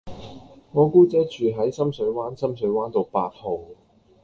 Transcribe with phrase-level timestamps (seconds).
[0.71, 3.59] 我姑姐住喺深水灣深水灣道八號